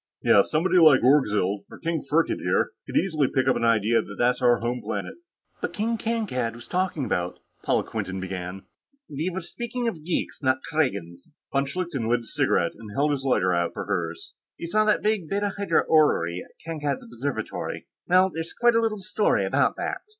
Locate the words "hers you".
13.85-14.65